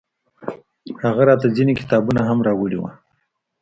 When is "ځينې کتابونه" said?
1.55-2.21